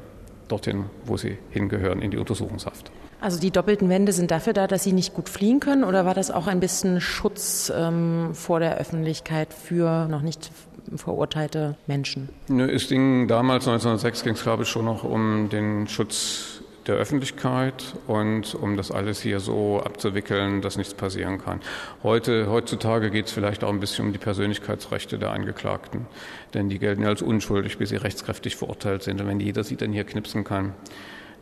[0.47, 2.91] dorthin, wo sie hingehören, in die Untersuchungshaft.
[3.21, 6.15] Also die doppelten Wände sind dafür da, dass sie nicht gut fliehen können oder war
[6.15, 10.51] das auch ein bisschen Schutz ähm, vor der Öffentlichkeit für noch nicht
[10.95, 12.29] verurteilte Menschen?
[12.47, 16.95] Nö, es ging damals, 1906, ging es glaube ich schon noch um den Schutz der
[16.95, 21.61] Öffentlichkeit und um das alles hier so abzuwickeln, dass nichts passieren kann.
[22.03, 26.07] Heute, heutzutage geht es vielleicht auch ein bisschen um die Persönlichkeitsrechte der Angeklagten,
[26.53, 29.21] denn die gelten ja als unschuldig, bis sie rechtskräftig verurteilt sind.
[29.21, 30.73] Und wenn jeder sie dann hier knipsen kann,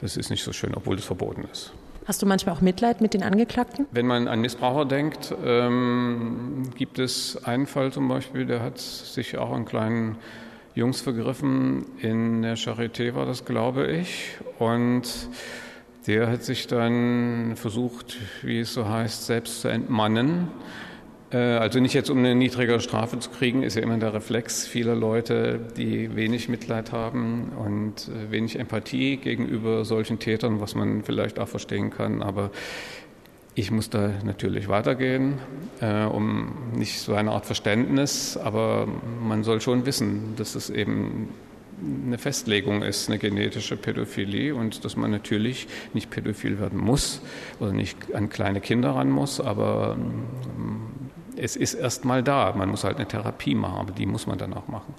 [0.02, 1.74] das ist nicht so schön, obwohl das verboten ist.
[2.06, 3.86] Hast du manchmal auch Mitleid mit den Angeklagten?
[3.92, 9.38] Wenn man an Missbraucher denkt, ähm, gibt es einen Fall zum Beispiel, der hat sich
[9.38, 10.18] auch einen kleinen
[10.80, 11.86] Jungs vergriffen.
[12.00, 14.38] In der Charité war das, glaube ich.
[14.58, 15.04] Und
[16.08, 20.48] der hat sich dann versucht, wie es so heißt, selbst zu entmannen.
[21.32, 24.66] Äh, also nicht jetzt um eine niedrigere Strafe zu kriegen, ist ja immer der Reflex
[24.66, 31.04] vieler Leute, die wenig Mitleid haben und äh, wenig Empathie gegenüber solchen Tätern, was man
[31.04, 32.24] vielleicht auch verstehen kann.
[32.24, 32.52] Aber
[33.56, 35.40] ich muss da natürlich weitergehen,
[35.82, 38.88] äh, um nicht so eine Art Verständnis, aber
[39.22, 41.30] man soll schon wissen, dass es eben
[42.06, 47.22] eine Festlegung ist, eine genetische Pädophilie und dass man natürlich nicht pädophil werden muss
[47.60, 50.82] oder nicht an kleine Kinder ran muss, aber ähm,
[51.38, 52.54] es ist erst mal da.
[52.56, 54.94] Man muss halt eine Therapie machen, aber die muss man dann auch machen.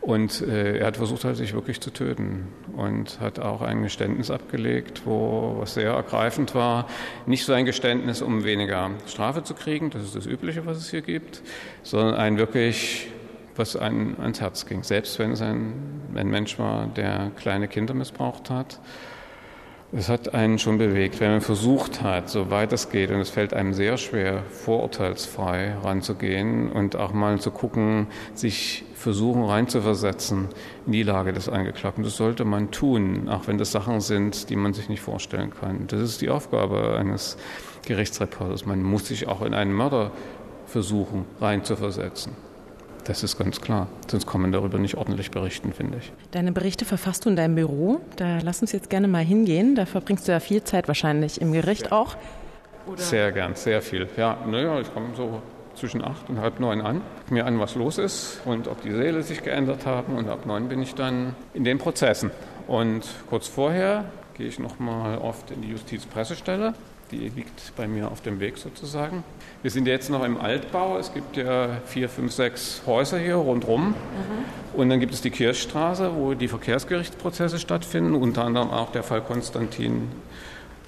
[0.00, 4.30] Und äh, er hat versucht, halt, sich wirklich zu töten und hat auch ein Geständnis
[4.30, 6.88] abgelegt, wo was sehr ergreifend war.
[7.26, 10.90] Nicht so ein Geständnis, um weniger Strafe zu kriegen, das ist das Übliche, was es
[10.90, 11.42] hier gibt,
[11.82, 13.08] sondern ein wirklich,
[13.56, 14.82] was einem ans Herz ging.
[14.84, 15.74] Selbst wenn es ein,
[16.14, 18.80] ein Mensch war, der kleine Kinder missbraucht hat.
[19.92, 23.52] Es hat einen schon bewegt, wenn man versucht hat, soweit es geht, und es fällt
[23.52, 30.46] einem sehr schwer, vorurteilsfrei ranzugehen und auch mal zu gucken, sich versuchen reinzuversetzen
[30.86, 32.04] in die Lage des Angeklagten.
[32.04, 35.88] Das sollte man tun, auch wenn das Sachen sind, die man sich nicht vorstellen kann.
[35.88, 37.36] Das ist die Aufgabe eines
[37.84, 38.66] Gerichtsreporters.
[38.66, 40.12] Man muss sich auch in einen Mörder
[40.66, 42.49] versuchen, reinzuversetzen.
[43.04, 43.88] Das ist ganz klar.
[44.08, 46.12] Sonst kann man darüber nicht ordentlich berichten, finde ich.
[46.30, 48.00] Deine Berichte verfasst du in deinem Büro.
[48.16, 49.74] Da lass uns jetzt gerne mal hingehen.
[49.74, 51.92] Da verbringst du ja viel Zeit wahrscheinlich im Gericht ja.
[51.92, 52.16] auch.
[52.86, 53.02] Oder?
[53.02, 54.08] Sehr gern, sehr viel.
[54.16, 55.42] Ja, naja, ich komme so
[55.74, 59.22] zwischen acht und halb neun an, mir an, was los ist und ob die Seele
[59.22, 60.16] sich geändert haben.
[60.16, 62.30] Und ab neun bin ich dann in den Prozessen.
[62.66, 66.74] Und kurz vorher gehe ich noch mal oft in die Justizpressestelle
[67.10, 69.24] die liegt bei mir auf dem Weg sozusagen.
[69.62, 70.98] Wir sind jetzt noch im Altbau.
[70.98, 73.88] Es gibt ja vier, fünf, sechs Häuser hier rundherum.
[73.88, 73.94] Mhm.
[74.74, 79.20] Und dann gibt es die Kirchstraße, wo die Verkehrsgerichtsprozesse stattfinden, unter anderem auch der Fall
[79.20, 80.08] Konstantin.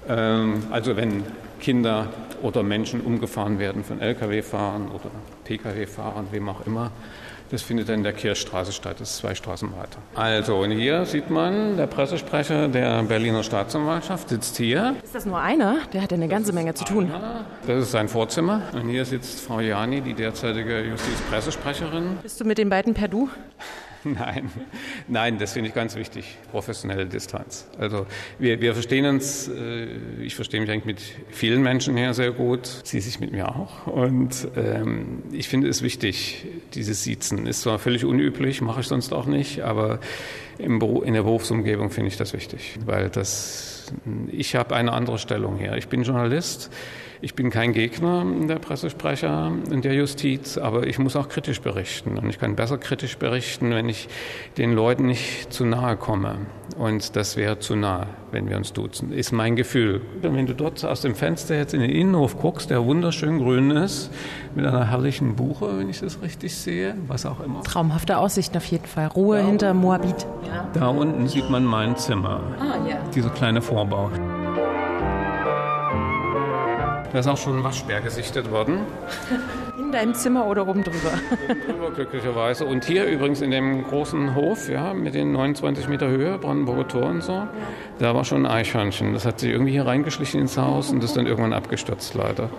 [0.07, 1.23] Ähm, also wenn
[1.59, 2.09] Kinder
[2.41, 5.11] oder Menschen umgefahren werden von Lkw-Fahrern oder
[5.45, 6.91] Pkw-Fahrern, wem auch immer.
[7.49, 9.99] Das findet dann in der Kirchstraße statt, das ist zwei Straßen weiter.
[10.15, 14.95] Also, und hier sieht man, der Pressesprecher der Berliner Staatsanwaltschaft sitzt hier.
[15.03, 15.77] Ist das nur einer?
[15.93, 17.11] Der hat ja eine ganze Menge zu tun.
[17.11, 17.45] Einer.
[17.67, 18.61] Das ist sein Vorzimmer.
[18.73, 22.17] Und hier sitzt Frau Jani, die derzeitige Justizpressesprecherin.
[22.23, 23.29] Bist du mit den beiden per Du?
[24.09, 24.49] Nein,
[25.07, 27.67] nein, das finde ich ganz wichtig, professionelle Distanz.
[27.77, 28.05] Also
[28.37, 29.87] wir, wir verstehen uns, äh,
[30.21, 33.87] ich verstehe mich eigentlich mit vielen Menschen hier sehr gut, sie sich mit mir auch.
[33.87, 37.47] Und ähm, ich finde es wichtig, dieses Siezen.
[37.47, 39.99] Ist zwar völlig unüblich, mache ich sonst auch nicht, aber
[40.57, 43.93] im in der Berufsumgebung finde ich das wichtig, weil das,
[44.31, 45.77] ich habe eine andere Stellung hier.
[45.77, 46.69] Ich bin Journalist.
[47.23, 52.17] Ich bin kein Gegner der Pressesprecher in der Justiz, aber ich muss auch kritisch berichten.
[52.17, 54.09] Und ich kann besser kritisch berichten, wenn ich
[54.57, 56.35] den Leuten nicht zu nahe komme.
[56.77, 60.01] Und das wäre zu nah, wenn wir uns duzen, ist mein Gefühl.
[60.21, 64.11] Wenn du dort aus dem Fenster jetzt in den Innenhof guckst, der wunderschön grün ist,
[64.53, 67.63] mit einer herrlichen Buche, wenn ich das richtig sehe, was auch immer.
[67.63, 69.07] Traumhafte Aussichten auf jeden Fall.
[69.07, 70.27] Ruhe da hinter Moabit.
[70.45, 70.67] Ja.
[70.73, 72.41] Da unten sieht man mein Zimmer.
[72.59, 72.97] Ah, ja.
[73.15, 74.11] Diese kleine Vorbau.
[77.13, 78.79] Da ist auch schon ein Waschbär gesichtet worden.
[79.77, 81.11] In deinem Zimmer oder oben drüber?
[81.47, 82.65] Oben drüber, glücklicherweise.
[82.65, 87.03] Und hier übrigens in dem großen Hof, ja, mit den 29 Meter Höhe, Brandenburger Tor
[87.03, 87.47] und so,
[87.99, 89.13] da war schon ein Eichhörnchen.
[89.13, 92.49] Das hat sich irgendwie hier reingeschlichen ins Haus und ist dann irgendwann abgestürzt, leider.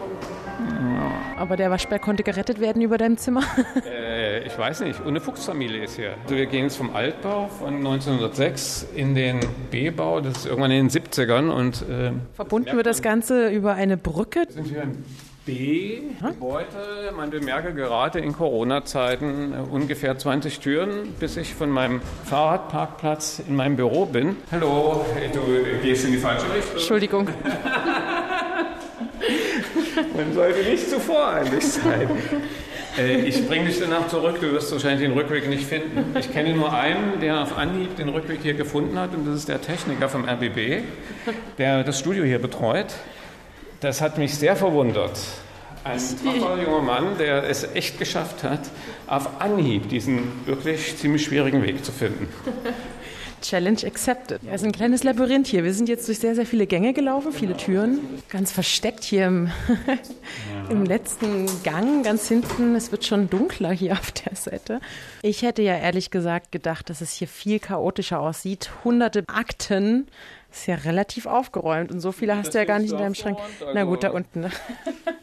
[1.36, 3.42] Aber der Waschbär konnte gerettet werden über deinem Zimmer?
[3.84, 5.00] Äh, ich weiß nicht.
[5.00, 6.14] Und eine Fuchsfamilie ist hier.
[6.22, 10.20] Also wir gehen jetzt vom Altbau von 1906 in den B-Bau.
[10.20, 11.50] Das ist irgendwann in den 70ern.
[11.50, 14.46] Und, äh, Verbunden wird das Ganze über eine Brücke.
[14.48, 15.04] Sind wir im
[15.46, 17.12] B-Gebäude.
[17.16, 23.56] Man bemerke gerade in Corona-Zeiten äh, ungefähr 20 Türen, bis ich von meinem Fahrradparkplatz in
[23.56, 24.36] meinem Büro bin.
[24.50, 25.40] Hallo, du
[25.82, 26.72] gehst in die falsche Richtung.
[26.72, 27.28] Entschuldigung.
[30.16, 32.08] Man sollte nicht zu voreilig sein.
[32.98, 36.16] Äh, ich bringe dich danach zurück, du wirst wahrscheinlich den Rückweg nicht finden.
[36.18, 39.48] Ich kenne nur einen, der auf Anhieb den Rückweg hier gefunden hat, und das ist
[39.48, 40.82] der Techniker vom RBB,
[41.58, 42.94] der das Studio hier betreut.
[43.80, 45.18] Das hat mich sehr verwundert.
[45.84, 46.00] Ein
[46.40, 48.60] toller junger Mann, der es echt geschafft hat,
[49.06, 52.28] auf Anhieb diesen wirklich ziemlich schwierigen Weg zu finden.
[53.44, 54.40] Challenge accepted.
[54.46, 55.64] Es ist ein kleines Labyrinth hier.
[55.64, 57.98] Wir sind jetzt durch sehr, sehr viele Gänge gelaufen, viele Türen.
[58.30, 59.50] Ganz versteckt hier im,
[60.70, 62.74] im letzten Gang, ganz hinten.
[62.74, 64.80] Es wird schon dunkler hier auf der Seite.
[65.20, 68.70] Ich hätte ja ehrlich gesagt gedacht, dass es hier viel chaotischer aussieht.
[68.82, 70.06] Hunderte Akten
[70.54, 73.14] ist ja relativ aufgeräumt und so viele hast das du ja gar nicht in deinem
[73.14, 73.38] Schrank.
[73.38, 74.40] Also, Na gut, da unten.
[74.40, 74.50] Ne?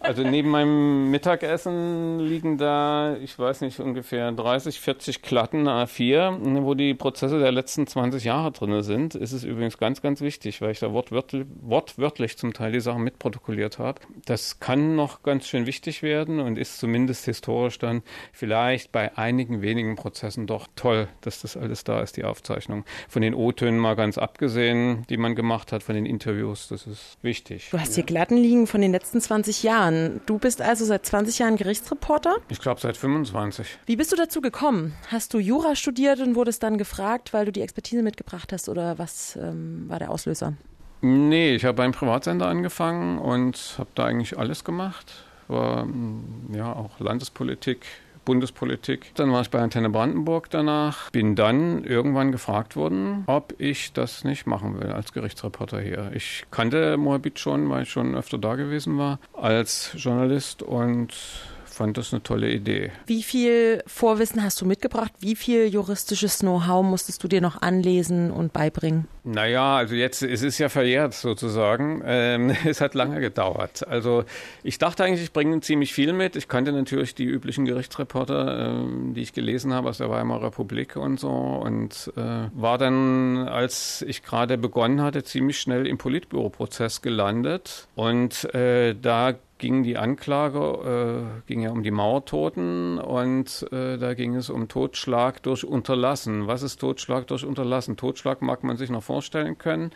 [0.04, 6.74] Also neben meinem Mittagessen liegen da, ich weiß nicht, ungefähr 30, 40 Klatten A4, wo
[6.74, 9.14] die Prozesse der letzten 20 Jahre drin sind.
[9.14, 13.04] Ist es übrigens ganz, ganz wichtig, weil ich da wortwörtlich, wortwörtlich zum Teil die Sachen
[13.04, 14.02] mitprotokolliert habe.
[14.26, 18.02] Das kann noch ganz schön wichtig werden und ist zumindest historisch dann
[18.34, 22.86] vielleicht bei einigen wenigen Prozessen doch toll, dass das alles da ist, die Aufzeichnung.
[23.08, 26.68] Von den O-Tönen mal ganz abgesehen, die man gemacht hat, von den Interviews.
[26.68, 27.70] Das ist wichtig.
[27.72, 30.22] Du hast hier Glatten liegen von den letzten 20 Jahren.
[30.26, 32.38] Du bist also seit 20 Jahren Gerichtsreporter?
[32.50, 33.80] Ich glaube seit 25.
[33.86, 34.94] Wie bist du dazu gekommen?
[35.08, 38.98] Hast du Jura studiert und wurdest dann gefragt, weil du die Expertise mitgebracht hast oder
[38.98, 40.54] was ähm, war der Auslöser?
[41.02, 45.12] Nee, ich habe beim Privatsender angefangen und habe da eigentlich alles gemacht.
[45.48, 45.88] War
[46.54, 47.86] ja auch Landespolitik,
[48.26, 49.14] Bundespolitik.
[49.16, 54.24] Dann war ich bei Antenne Brandenburg danach, bin dann irgendwann gefragt worden, ob ich das
[54.24, 56.12] nicht machen will als Gerichtsreporter hier.
[56.14, 61.14] Ich kannte Moabit schon, weil ich schon öfter da gewesen war als Journalist und
[61.82, 62.92] fand das eine tolle Idee.
[63.08, 65.12] Wie viel Vorwissen hast du mitgebracht?
[65.20, 69.08] Wie viel juristisches Know-how musstest du dir noch anlesen und beibringen?
[69.24, 72.04] Naja, also jetzt, es ist ja verjährt sozusagen.
[72.06, 73.88] Ähm, es hat lange gedauert.
[73.88, 74.26] Also
[74.62, 76.36] ich dachte eigentlich, ich bringe ziemlich viel mit.
[76.36, 80.98] Ich kannte natürlich die üblichen Gerichtsreporter, ähm, die ich gelesen habe aus der Weimarer Republik
[80.98, 82.22] und so und äh,
[82.54, 89.34] war dann, als ich gerade begonnen hatte, ziemlich schnell im Politbüroprozess gelandet und äh, da
[89.62, 94.68] ging die Anklage, äh, ging ja um die Mauertoten und äh, da ging es um
[94.68, 96.48] Totschlag durch Unterlassen.
[96.48, 97.96] Was ist Totschlag durch Unterlassen?
[97.96, 99.92] Totschlag mag man sich noch vorstellen können,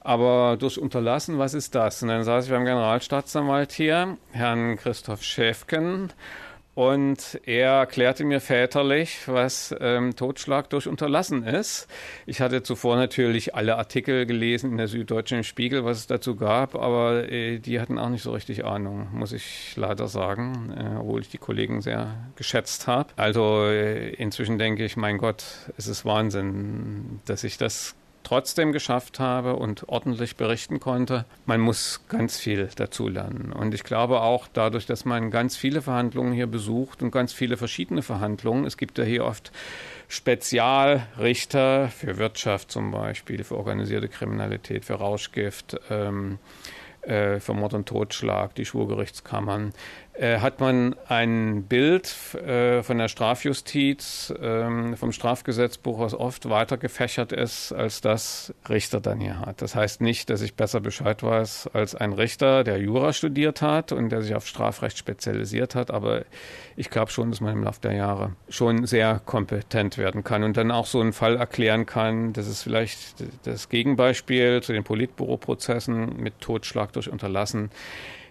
[0.00, 2.02] aber durch Unterlassen, was ist das?
[2.02, 6.12] Und dann saß ich beim Generalstaatsanwalt hier, Herrn Christoph Schäfken,
[6.74, 11.88] und er erklärte mir väterlich, was ähm, Totschlag durch Unterlassen ist.
[12.26, 16.74] Ich hatte zuvor natürlich alle Artikel gelesen in der Süddeutschen Spiegel, was es dazu gab,
[16.74, 21.20] aber äh, die hatten auch nicht so richtig Ahnung, muss ich leider sagen, äh, obwohl
[21.20, 23.10] ich die Kollegen sehr geschätzt habe.
[23.16, 25.44] Also äh, inzwischen denke ich, mein Gott,
[25.76, 31.24] es ist Wahnsinn, dass ich das trotzdem geschafft habe und ordentlich berichten konnte.
[31.46, 33.52] Man muss ganz viel dazulernen.
[33.52, 37.56] Und ich glaube auch dadurch, dass man ganz viele Verhandlungen hier besucht und ganz viele
[37.56, 39.52] verschiedene Verhandlungen, es gibt ja hier oft
[40.08, 46.38] Spezialrichter für Wirtschaft zum Beispiel, für organisierte Kriminalität, für Rauschgift, ähm,
[47.02, 49.72] äh, für Mord und Totschlag, die Schwurgerichtskammern,
[50.20, 57.32] hat man ein Bild äh, von der Strafjustiz, äh, vom Strafgesetzbuch, was oft weiter gefächert
[57.32, 59.60] ist, als das Richter dann hier hat.
[59.60, 63.90] Das heißt nicht, dass ich besser Bescheid weiß als ein Richter, der Jura studiert hat
[63.90, 66.24] und der sich auf Strafrecht spezialisiert hat, aber
[66.76, 70.56] ich glaube schon, dass man im Laufe der Jahre schon sehr kompetent werden kann und
[70.56, 72.32] dann auch so einen Fall erklären kann.
[72.32, 77.70] Das ist vielleicht das Gegenbeispiel zu den Politbüroprozessen mit Totschlag durch Unterlassen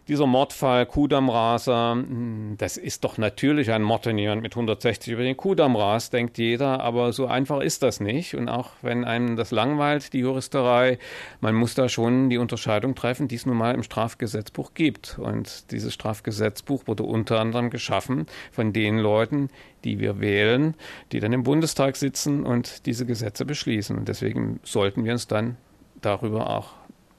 [0.07, 5.23] dieser Mordfall Kudammraser, hm, das ist doch natürlich ein Mord, wenn jemand mit 160 über
[5.23, 8.35] den Kudamm rast, denkt jeder, aber so einfach ist das nicht.
[8.35, 10.99] Und auch wenn einem das langweilt, die Juristerei,
[11.39, 15.17] man muss da schon die Unterscheidung treffen, die es nun mal im Strafgesetzbuch gibt.
[15.19, 19.49] Und dieses Strafgesetzbuch wurde unter anderem geschaffen von den Leuten,
[19.83, 20.75] die wir wählen,
[21.11, 23.97] die dann im Bundestag sitzen und diese Gesetze beschließen.
[23.97, 25.57] Und deswegen sollten wir uns dann
[26.01, 26.71] darüber auch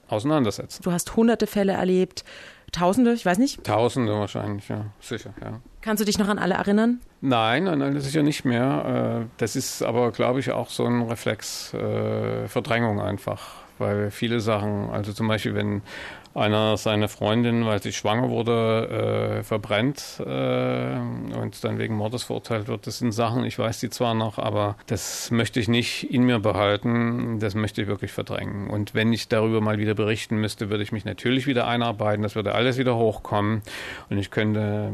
[0.09, 0.83] auseinandersetzen.
[0.83, 2.25] Du hast hunderte Fälle erlebt,
[2.75, 3.63] Tausende, ich weiß nicht.
[3.63, 5.61] Tausende wahrscheinlich, ja, sicher, ja.
[5.81, 6.99] Kannst du dich noch an alle erinnern?
[7.21, 9.21] Nein, an alle sicher nicht mehr.
[9.23, 14.41] Äh, das ist aber, glaube ich, auch so ein Reflex, äh, Verdrängung einfach, weil viele
[14.41, 15.83] Sachen, also zum Beispiel, wenn
[16.35, 20.97] einer seine Freundin, weil sie schwanger wurde, äh, verbrennt äh,
[21.39, 22.87] und dann wegen Mordes verurteilt wird.
[22.87, 26.41] Das sind Sachen, ich weiß die zwar noch, aber das möchte ich nicht in mir
[26.41, 27.39] behalten.
[27.39, 28.69] Das möchte ich wirklich verdrängen.
[28.69, 32.23] Und wenn ich darüber mal wieder berichten müsste, würde ich mich natürlich wieder einarbeiten.
[32.23, 33.63] Das würde alles wieder hochkommen
[34.11, 34.93] und ich könnte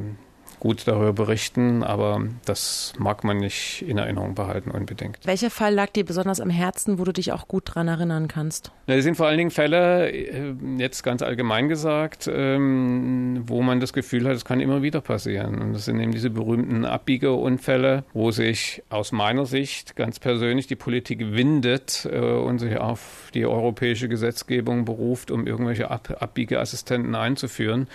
[0.61, 5.19] gut darüber berichten, aber das mag man nicht in Erinnerung behalten unbedingt.
[5.25, 8.71] Welcher Fall lag dir besonders am Herzen, wo du dich auch gut dran erinnern kannst?
[8.87, 13.93] Das sind vor allen Dingen Fälle, äh, jetzt ganz allgemein gesagt, ähm, wo man das
[13.93, 15.61] Gefühl hat, es kann immer wieder passieren.
[15.61, 20.77] Und das sind eben diese berühmten Abbiegeunfälle, wo sich aus meiner Sicht ganz persönlich die
[20.77, 27.89] Politik windet äh, und sich auf die europäische Gesetzgebung beruft, um irgendwelche Abbiegeassistenten einzuführen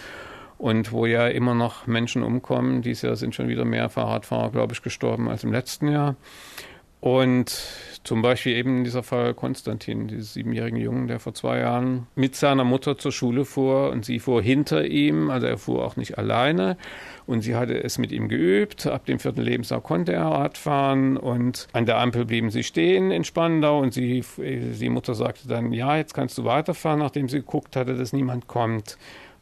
[0.58, 2.82] und wo ja immer noch Menschen umkommen.
[2.82, 6.16] Dieses Jahr sind schon wieder mehr Fahrradfahrer, glaube ich, gestorben als im letzten Jahr.
[7.06, 7.52] Und
[8.04, 12.64] zum Beispiel eben dieser Fall Konstantin, dieses siebenjährigen Jungen, der vor zwei Jahren mit seiner
[12.64, 16.78] Mutter zur Schule fuhr und sie fuhr hinter ihm, also er fuhr auch nicht alleine
[17.28, 18.88] und sie hatte es mit ihm geübt.
[18.88, 23.12] Ab dem vierten Lebensjahr konnte er Rad fahren und an der Ampel blieben sie stehen
[23.12, 27.38] in Spandau und sie, die Mutter sagte dann, ja, jetzt kannst du weiterfahren, nachdem sie
[27.38, 28.98] geguckt hatte, dass niemand kommt.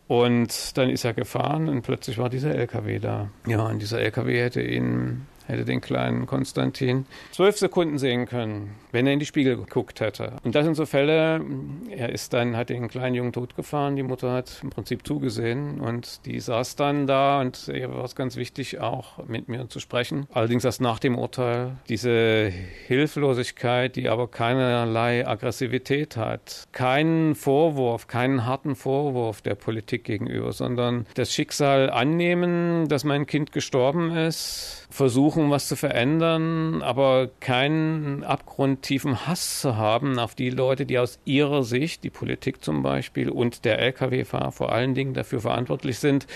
[0.07, 3.29] Und dann ist er gefahren und plötzlich war dieser LKW da.
[3.47, 9.07] Ja, und dieser LKW hätte ihn hätte den kleinen Konstantin zwölf Sekunden sehen können, wenn
[9.07, 10.33] er in die Spiegel geguckt hätte.
[10.43, 11.41] Und das sind so Fälle,
[11.89, 16.25] er ist dann, hat den kleinen Jungen totgefahren, die Mutter hat im Prinzip zugesehen und
[16.25, 20.27] die saß dann da und ihr war es ganz wichtig, auch mit mir zu sprechen.
[20.31, 21.77] Allerdings erst nach dem Urteil.
[21.89, 22.51] Diese
[22.87, 26.67] Hilflosigkeit, die aber keinerlei Aggressivität hat.
[26.71, 33.51] Keinen Vorwurf, keinen harten Vorwurf der Politik gegenüber, sondern das Schicksal annehmen, dass mein Kind
[33.51, 40.85] gestorben ist, versuchen, was zu verändern, aber keinen abgrundtiefen Hass zu haben auf die Leute,
[40.85, 45.39] die aus ihrer Sicht, die Politik zum Beispiel und der Lkw-Fahrer vor allen Dingen dafür
[45.39, 46.27] verantwortlich sind,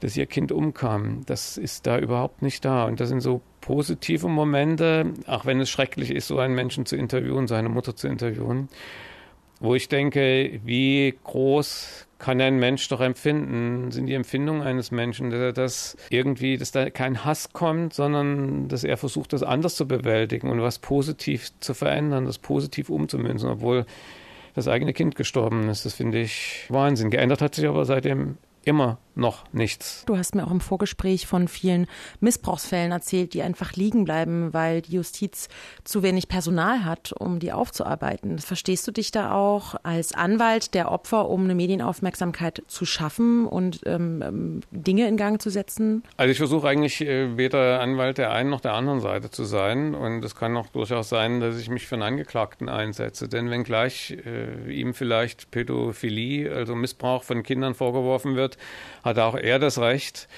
[0.00, 1.22] dass ihr Kind umkam.
[1.24, 2.84] Das ist da überhaupt nicht da.
[2.84, 6.96] Und das sind so positive Momente, auch wenn es schrecklich ist, so einen Menschen zu
[6.96, 8.68] interviewen, seine Mutter zu interviewen.
[9.60, 15.30] Wo ich denke, wie groß kann ein Mensch doch empfinden, sind die Empfindungen eines Menschen,
[15.30, 19.86] dass das irgendwie, dass da kein Hass kommt, sondern dass er versucht, das anders zu
[19.86, 23.84] bewältigen und was positiv zu verändern, das positiv umzumünzen, obwohl
[24.54, 25.84] das eigene Kind gestorben ist.
[25.84, 27.10] Das finde ich Wahnsinn.
[27.10, 30.04] Geändert hat sich aber seitdem immer noch nichts.
[30.06, 31.86] Du hast mir auch im Vorgespräch von vielen
[32.20, 35.48] Missbrauchsfällen erzählt, die einfach liegen bleiben, weil die Justiz
[35.84, 38.38] zu wenig Personal hat, um die aufzuarbeiten.
[38.38, 43.80] Verstehst du dich da auch als Anwalt der Opfer, um eine Medienaufmerksamkeit zu schaffen und
[43.86, 46.02] ähm, ähm Dinge in Gang zu setzen?
[46.16, 49.94] Also ich versuche eigentlich äh, weder Anwalt der einen noch der anderen Seite zu sein.
[49.94, 53.28] Und es kann auch durchaus sein, dass ich mich für einen Angeklagten einsetze.
[53.28, 58.58] Denn wenn gleich äh, ihm vielleicht Pädophilie, also Missbrauch von Kindern vorgeworfen wird,
[59.04, 60.28] hat auch er das Recht,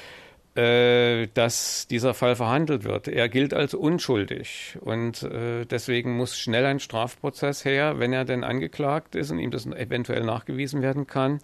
[0.57, 3.09] äh, dass dieser Fall verhandelt wird.
[3.09, 8.43] Er gilt als unschuldig und äh, deswegen muss schnell ein Strafprozess her, wenn er denn
[8.43, 11.41] angeklagt ist und ihm das eventuell nachgewiesen werden kann,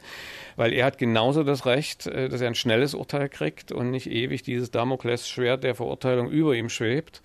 [0.56, 4.10] weil er hat genauso das Recht, äh, dass er ein schnelles Urteil kriegt und nicht
[4.10, 7.20] ewig dieses Damoklesschwert der Verurteilung über ihm schwebt.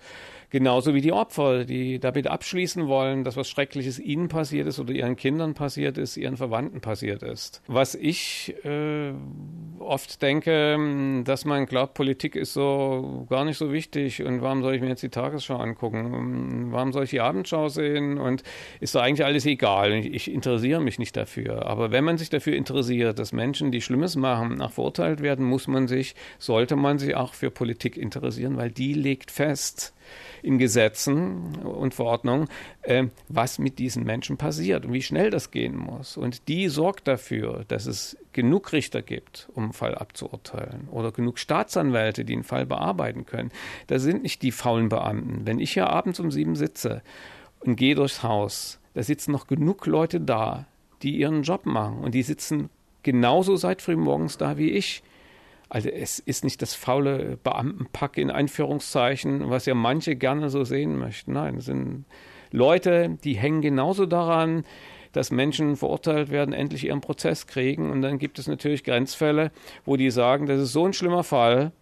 [0.50, 4.92] Genauso wie die Opfer, die damit abschließen wollen, dass was Schreckliches ihnen passiert ist oder
[4.92, 7.62] ihren Kindern passiert ist, ihren Verwandten passiert ist.
[7.66, 9.12] Was ich äh,
[9.78, 14.74] oft denke, dass man glaubt, Politik ist so gar nicht so wichtig und warum soll
[14.74, 16.72] ich mir jetzt die Tagesschau angucken?
[16.72, 18.16] Warum soll ich die Abendschau sehen?
[18.18, 18.42] Und
[18.80, 19.92] ist doch eigentlich alles egal.
[19.92, 21.66] Ich, ich interessiere mich nicht dafür.
[21.66, 25.68] Aber wenn man sich dafür interessiert, dass Menschen, die Schlimmes machen, nach verurteilt werden, muss
[25.68, 29.92] man sich, sollte man sich auch für Politik interessieren, weil die legt fest,
[30.42, 32.48] in Gesetzen und Verordnungen,
[32.82, 36.16] äh, was mit diesen Menschen passiert und wie schnell das gehen muss.
[36.16, 41.38] Und die sorgt dafür, dass es genug Richter gibt, um einen Fall abzuurteilen oder genug
[41.38, 43.50] Staatsanwälte, die einen Fall bearbeiten können.
[43.88, 45.46] Da sind nicht die faulen Beamten.
[45.46, 47.02] Wenn ich hier abends um sieben sitze
[47.60, 50.66] und gehe durchs Haus, da sitzen noch genug Leute da,
[51.02, 52.70] die ihren Job machen und die sitzen
[53.02, 55.02] genauso seit frühmorgens da wie ich.
[55.68, 60.98] Also es ist nicht das faule Beamtenpack in Einführungszeichen, was ja manche gerne so sehen
[60.98, 61.32] möchten.
[61.32, 62.06] Nein, es sind
[62.50, 64.64] Leute, die hängen genauso daran,
[65.12, 67.90] dass Menschen verurteilt werden, endlich ihren Prozess kriegen.
[67.90, 69.50] Und dann gibt es natürlich Grenzfälle,
[69.84, 71.72] wo die sagen, das ist so ein schlimmer Fall.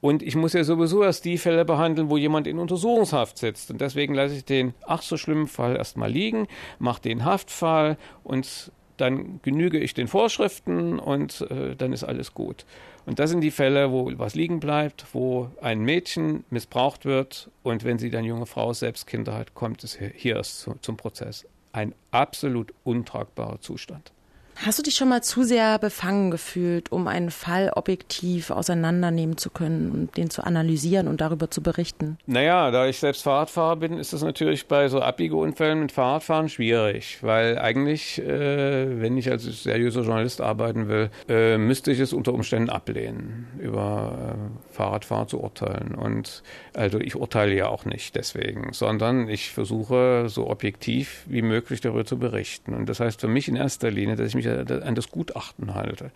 [0.00, 3.70] Und ich muss ja sowieso erst die Fälle behandeln, wo jemand in Untersuchungshaft sitzt.
[3.70, 6.46] Und deswegen lasse ich den ach so schlimmen Fall erstmal liegen,
[6.78, 12.64] mache den Haftfall und dann genüge ich den Vorschriften und äh, dann ist alles gut.
[13.06, 17.84] Und das sind die Fälle, wo was liegen bleibt, wo ein Mädchen missbraucht wird und
[17.84, 21.46] wenn sie dann junge Frau selbst Kinder hat, kommt es hier erst zu, zum Prozess.
[21.72, 24.13] Ein absolut untragbarer Zustand.
[24.56, 29.50] Hast du dich schon mal zu sehr befangen gefühlt, um einen Fall objektiv auseinandernehmen zu
[29.50, 32.18] können und den zu analysieren und darüber zu berichten?
[32.26, 37.18] Naja, da ich selbst Fahrradfahrer bin, ist es natürlich bei so Abbiegeunfällen mit Fahrradfahren schwierig,
[37.22, 42.32] weil eigentlich, äh, wenn ich als seriöser Journalist arbeiten will, äh, müsste ich es unter
[42.32, 45.94] Umständen ablehnen, über äh, Fahrradfahrer zu urteilen.
[45.94, 46.42] Und
[46.74, 52.04] also ich urteile ja auch nicht deswegen, sondern ich versuche so objektiv wie möglich darüber
[52.04, 52.74] zu berichten.
[52.74, 55.74] Und das heißt für mich in erster Linie, dass ich mich mich an das Gutachten
[55.74, 56.10] halte.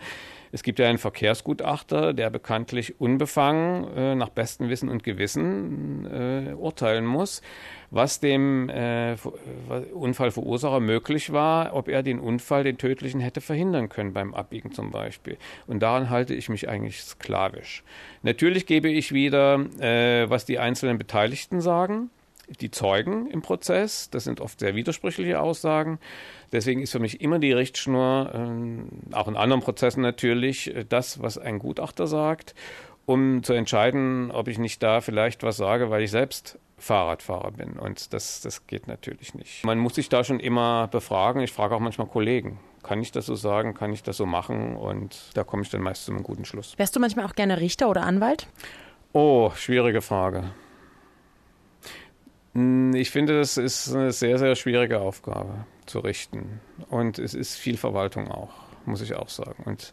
[0.50, 6.54] Es gibt ja einen Verkehrsgutachter, der bekanntlich unbefangen äh, nach bestem Wissen und Gewissen äh,
[6.54, 7.42] urteilen muss,
[7.90, 9.16] was dem äh,
[9.92, 14.90] Unfallverursacher möglich war, ob er den Unfall, den tödlichen, hätte verhindern können beim Abbiegen zum
[14.90, 15.36] Beispiel.
[15.66, 17.82] Und daran halte ich mich eigentlich sklavisch.
[18.22, 22.10] Natürlich gebe ich wieder, äh, was die einzelnen Beteiligten sagen
[22.60, 24.10] die Zeugen im Prozess.
[24.10, 25.98] Das sind oft sehr widersprüchliche Aussagen.
[26.52, 31.20] Deswegen ist für mich immer die Richtschnur, äh, auch in anderen Prozessen natürlich, äh, das,
[31.22, 32.54] was ein Gutachter sagt,
[33.06, 37.72] um zu entscheiden, ob ich nicht da vielleicht was sage, weil ich selbst Fahrradfahrer bin.
[37.72, 39.64] Und das, das geht natürlich nicht.
[39.64, 41.42] Man muss sich da schon immer befragen.
[41.42, 42.60] Ich frage auch manchmal Kollegen.
[42.82, 43.74] Kann ich das so sagen?
[43.74, 44.76] Kann ich das so machen?
[44.76, 46.74] Und da komme ich dann meist zu einem guten Schluss.
[46.76, 48.46] Wärst du manchmal auch gerne Richter oder Anwalt?
[49.12, 50.52] Oh, schwierige Frage.
[52.58, 56.60] Hm, ich finde, das ist eine sehr, sehr schwierige Aufgabe zu richten.
[56.88, 58.50] Und es ist viel Verwaltung auch,
[58.84, 59.62] muss ich auch sagen.
[59.64, 59.92] Und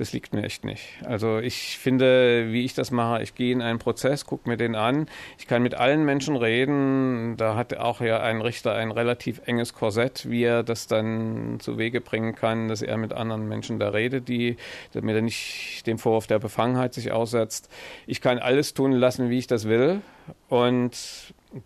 [0.00, 0.94] das liegt mir echt nicht.
[1.04, 4.74] Also ich finde, wie ich das mache, ich gehe in einen Prozess, gucke mir den
[4.74, 5.10] an.
[5.38, 7.36] Ich kann mit allen Menschen reden.
[7.36, 11.76] Da hat auch ja ein Richter ein relativ enges Korsett, wie er das dann zu
[11.76, 14.56] Wege bringen kann, dass er mit anderen Menschen da redet, die,
[14.94, 17.68] damit er nicht dem Vorwurf der Befangenheit sich aussetzt.
[18.06, 20.00] Ich kann alles tun lassen, wie ich das will.
[20.48, 20.96] Und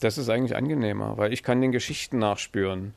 [0.01, 2.95] das ist eigentlich angenehmer, weil ich kann den Geschichten nachspüren.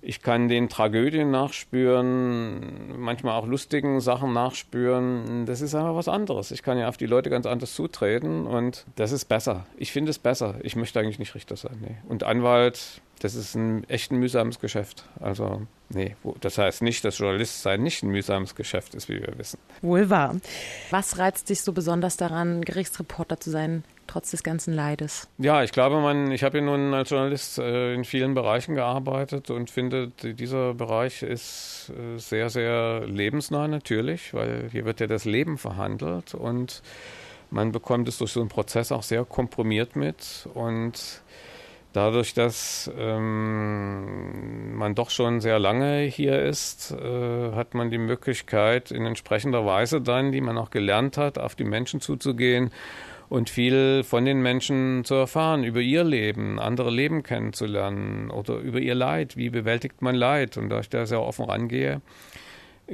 [0.00, 5.46] Ich kann den Tragödien nachspüren, manchmal auch lustigen Sachen nachspüren.
[5.46, 6.50] Das ist einfach was anderes.
[6.50, 9.66] Ich kann ja auf die Leute ganz anders zutreten und das ist besser.
[9.76, 10.56] Ich finde es besser.
[10.62, 11.78] Ich möchte eigentlich nicht Richter sein.
[11.80, 11.96] Nee.
[12.08, 15.04] Und Anwalt das ist ein echt ein mühsames Geschäft.
[15.20, 19.38] Also, nee, das heißt nicht, dass Journalist sein nicht ein mühsames Geschäft ist, wie wir
[19.38, 19.58] wissen.
[19.82, 20.36] Wohl wahr.
[20.90, 25.28] Was reizt dich so besonders daran, Gerichtsreporter zu sein, trotz des ganzen Leides?
[25.38, 29.50] Ja, ich glaube, man, ich habe ja nun als Journalist äh, in vielen Bereichen gearbeitet
[29.50, 35.24] und finde, dieser Bereich ist äh, sehr, sehr lebensnah natürlich, weil hier wird ja das
[35.24, 36.82] Leben verhandelt und
[37.50, 41.22] man bekommt es durch so einen Prozess auch sehr komprimiert mit und
[41.94, 48.90] Dadurch, dass ähm, man doch schon sehr lange hier ist, äh, hat man die Möglichkeit,
[48.90, 52.70] in entsprechender Weise dann, die man auch gelernt hat, auf die Menschen zuzugehen
[53.28, 58.78] und viel von den Menschen zu erfahren, über ihr Leben, andere Leben kennenzulernen oder über
[58.78, 59.36] ihr Leid.
[59.36, 60.56] Wie bewältigt man Leid?
[60.56, 62.00] Und da ich da sehr offen rangehe,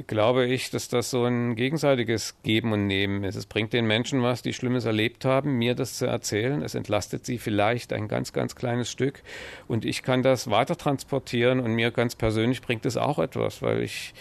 [0.07, 3.35] glaube ich, dass das so ein gegenseitiges Geben und Nehmen ist.
[3.35, 6.61] Es bringt den Menschen was, die Schlimmes erlebt haben, mir das zu erzählen.
[6.61, 9.21] Es entlastet sie vielleicht ein ganz, ganz kleines Stück
[9.69, 13.81] und ich kann das weiter transportieren und mir ganz persönlich bringt es auch etwas, weil
[13.81, 14.13] ich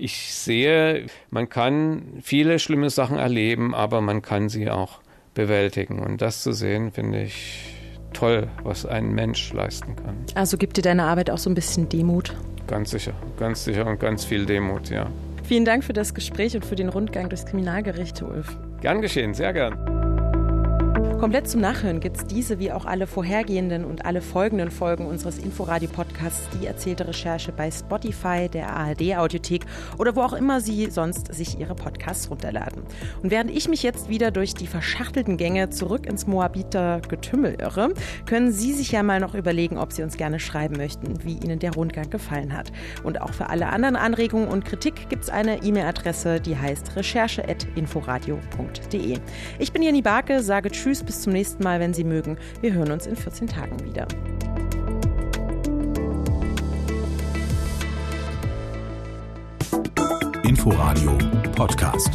[0.00, 5.00] ich sehe, man kann viele schlimme Sachen erleben, aber man kann sie auch
[5.38, 6.00] bewältigen.
[6.00, 7.76] Und das zu sehen, finde ich
[8.12, 10.16] toll, was ein Mensch leisten kann.
[10.34, 12.34] Also gibt dir deine Arbeit auch so ein bisschen Demut?
[12.66, 15.06] Ganz sicher, ganz sicher und ganz viel Demut, ja.
[15.44, 18.58] Vielen Dank für das Gespräch und für den Rundgang durchs Kriminalgericht, Ulf.
[18.80, 19.97] Gern geschehen, sehr gern.
[21.18, 25.38] Komplett zum Nachhören gibt es diese wie auch alle vorhergehenden und alle folgenden Folgen unseres
[25.38, 29.66] Inforadio-Podcasts Die erzählte Recherche bei Spotify, der ARD-Audiothek
[29.98, 32.84] oder wo auch immer Sie sonst sich Ihre Podcasts runterladen.
[33.20, 37.92] Und während ich mich jetzt wieder durch die verschachtelten Gänge zurück ins Moabiter Getümmel irre,
[38.24, 41.58] können Sie sich ja mal noch überlegen, ob Sie uns gerne schreiben möchten, wie Ihnen
[41.58, 42.70] der Rundgang gefallen hat.
[43.02, 49.18] Und auch für alle anderen Anregungen und Kritik gibt es eine E-Mail-Adresse, die heißt recherche.inforadio.de.
[49.58, 52.36] Ich bin Jenny Barke, sage Tschüss bis zum nächsten Mal, wenn Sie mögen.
[52.60, 54.06] Wir hören uns in 14 Tagen wieder.
[60.44, 61.16] Inforadio
[61.56, 62.10] Podcast.